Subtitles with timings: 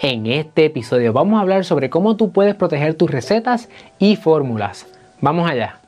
[0.00, 4.86] En este episodio vamos a hablar sobre cómo tú puedes proteger tus recetas y fórmulas.
[5.20, 5.80] Vamos allá.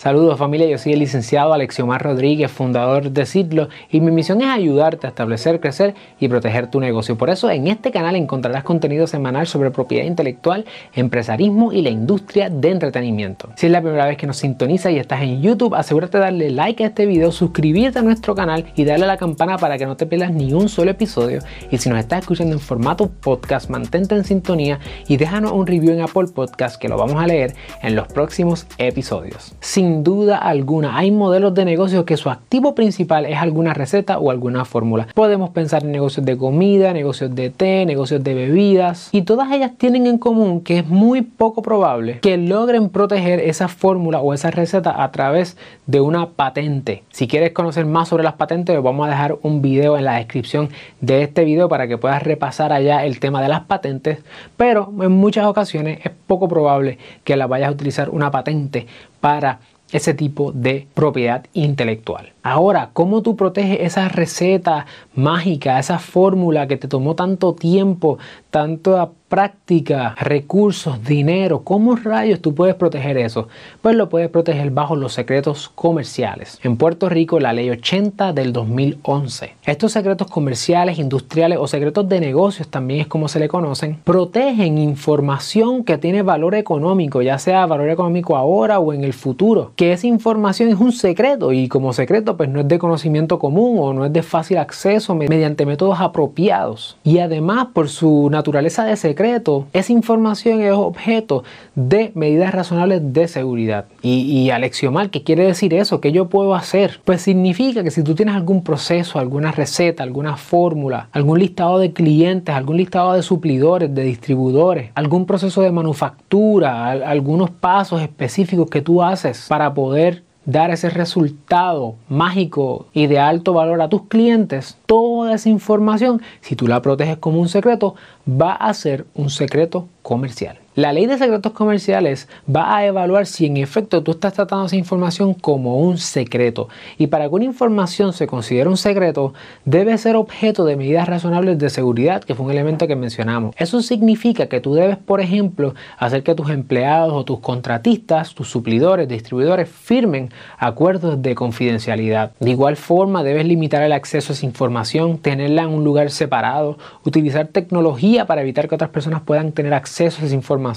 [0.00, 4.48] Saludos familia, yo soy el licenciado Alexiomar Rodríguez, fundador de Citlo, y mi misión es
[4.48, 7.18] ayudarte a establecer, crecer y proteger tu negocio.
[7.18, 12.48] Por eso en este canal encontrarás contenido semanal sobre propiedad intelectual, empresarismo y la industria
[12.48, 13.50] de entretenimiento.
[13.56, 16.48] Si es la primera vez que nos sintoniza y estás en YouTube, asegúrate de darle
[16.48, 19.84] like a este video, suscribirte a nuestro canal y darle a la campana para que
[19.84, 21.40] no te pierdas ni un solo episodio.
[21.70, 25.92] Y si nos estás escuchando en formato podcast, mantente en sintonía y déjanos un review
[25.92, 29.52] en Apple Podcast que lo vamos a leer en los próximos episodios.
[29.60, 34.30] Sin duda alguna hay modelos de negocio que su activo principal es alguna receta o
[34.30, 35.08] alguna fórmula.
[35.14, 39.72] Podemos pensar en negocios de comida, negocios de té, negocios de bebidas y todas ellas
[39.76, 44.50] tienen en común que es muy poco probable que logren proteger esa fórmula o esa
[44.50, 47.02] receta a través de una patente.
[47.10, 50.70] Si quieres conocer más sobre las patentes, vamos a dejar un video en la descripción
[51.00, 54.18] de este video para que puedas repasar allá el tema de las patentes,
[54.56, 58.86] pero en muchas ocasiones es poco probable que la vayas a utilizar una patente
[59.20, 59.60] para
[59.92, 62.32] ese tipo de propiedad intelectual.
[62.42, 68.18] Ahora, ¿cómo tú proteges esa receta mágica, esa fórmula que te tomó tanto tiempo,
[68.50, 73.46] tanto práctica, recursos, dinero, ¿cómo rayos tú puedes proteger eso?
[73.80, 76.58] Pues lo puedes proteger bajo los secretos comerciales.
[76.64, 79.54] En Puerto Rico, la ley 80 del 2011.
[79.64, 84.78] Estos secretos comerciales, industriales o secretos de negocios también es como se le conocen, protegen
[84.78, 89.70] información que tiene valor económico, ya sea valor económico ahora o en el futuro.
[89.80, 93.78] Que esa información es un secreto y como secreto pues no es de conocimiento común
[93.80, 96.98] o no es de fácil acceso mediante métodos apropiados.
[97.02, 101.44] Y además por su naturaleza de secreto, esa información es objeto
[101.76, 103.86] de medidas razonables de seguridad.
[104.02, 105.98] Y, y Alexiomar, ¿qué quiere decir eso?
[106.02, 107.00] ¿Qué yo puedo hacer?
[107.06, 111.94] Pues significa que si tú tienes algún proceso, alguna receta, alguna fórmula, algún listado de
[111.94, 118.82] clientes, algún listado de suplidores, de distribuidores, algún proceso de manufactura, algunos pasos específicos que
[118.82, 124.76] tú haces para poder dar ese resultado mágico y de alto valor a tus clientes,
[124.86, 127.94] toda esa información, si tú la proteges como un secreto,
[128.28, 130.58] va a ser un secreto comercial.
[130.80, 134.76] La ley de secretos comerciales va a evaluar si en efecto tú estás tratando esa
[134.76, 136.70] información como un secreto.
[136.96, 139.34] Y para que una información se considere un secreto,
[139.66, 143.54] debe ser objeto de medidas razonables de seguridad, que fue un elemento que mencionamos.
[143.58, 148.48] Eso significa que tú debes, por ejemplo, hacer que tus empleados o tus contratistas, tus
[148.48, 152.32] suplidores, distribuidores, firmen acuerdos de confidencialidad.
[152.40, 156.78] De igual forma, debes limitar el acceso a esa información, tenerla en un lugar separado,
[157.04, 160.69] utilizar tecnología para evitar que otras personas puedan tener acceso a esa información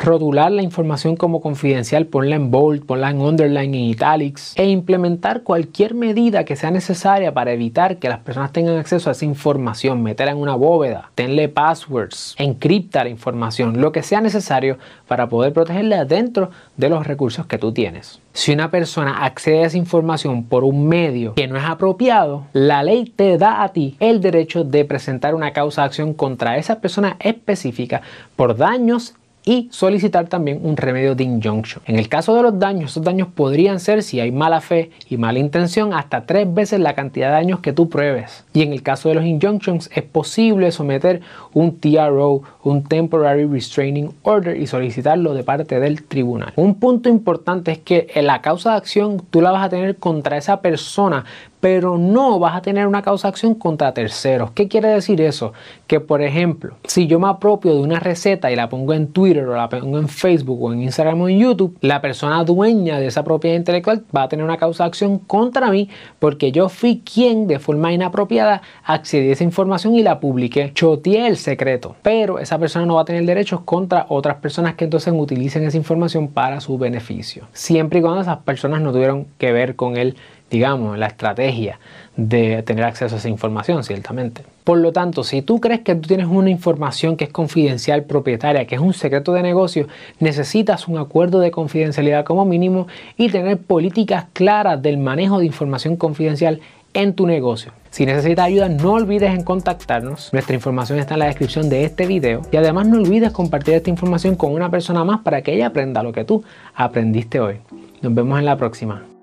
[0.00, 5.42] rotular la información como confidencial, ponla en bold, ponla en underline, en italics e implementar
[5.42, 10.02] cualquier medida que sea necesaria para evitar que las personas tengan acceso a esa información,
[10.02, 14.78] meterla en una bóveda, tenle passwords, encripta la información, lo que sea necesario
[15.08, 18.20] para poder protegerla dentro de los recursos que tú tienes.
[18.32, 22.82] Si una persona accede a esa información por un medio que no es apropiado, la
[22.82, 26.80] ley te da a ti el derecho de presentar una causa de acción contra esa
[26.80, 28.02] persona específica
[28.36, 31.82] por daños y solicitar también un remedio de injunction.
[31.86, 35.16] En el caso de los daños, esos daños podrían ser, si hay mala fe y
[35.16, 38.44] mala intención, hasta tres veces la cantidad de daños que tú pruebes.
[38.54, 41.20] Y en el caso de los injunctions, es posible someter
[41.52, 46.52] un TRO, un Temporary Restraining Order, y solicitarlo de parte del tribunal.
[46.56, 49.96] Un punto importante es que en la causa de acción tú la vas a tener
[49.96, 51.24] contra esa persona,
[51.64, 54.50] pero no vas a tener una causa acción contra terceros.
[54.50, 55.54] ¿Qué quiere decir eso?
[55.86, 59.48] Que por ejemplo, si yo me apropio de una receta y la pongo en Twitter
[59.48, 63.06] o la pongo en Facebook o en Instagram o en YouTube, la persona dueña de
[63.06, 65.88] esa propiedad intelectual va a tener una causa acción contra mí
[66.18, 70.70] porque yo fui quien de forma inapropiada accedí a esa información y la publiqué.
[70.74, 74.84] Choteé el secreto, pero esa persona no va a tener derechos contra otras personas que
[74.84, 77.46] entonces utilicen esa información para su beneficio.
[77.54, 80.16] Siempre y cuando esas personas no tuvieron que ver con el
[80.54, 81.80] digamos, la estrategia
[82.16, 84.42] de tener acceso a esa información, ciertamente.
[84.62, 88.64] Por lo tanto, si tú crees que tú tienes una información que es confidencial propietaria,
[88.68, 89.88] que es un secreto de negocio,
[90.20, 92.86] necesitas un acuerdo de confidencialidad como mínimo
[93.16, 96.60] y tener políticas claras del manejo de información confidencial
[96.92, 97.72] en tu negocio.
[97.90, 100.32] Si necesitas ayuda, no olvides en contactarnos.
[100.32, 102.42] Nuestra información está en la descripción de este video.
[102.52, 106.04] Y además no olvides compartir esta información con una persona más para que ella aprenda
[106.04, 106.44] lo que tú
[106.76, 107.56] aprendiste hoy.
[108.02, 109.13] Nos vemos en la próxima.